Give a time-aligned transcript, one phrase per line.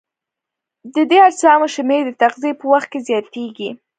[0.93, 3.69] د دې اجسامو شمېر د تغذیې په وخت کې زیاتیږي.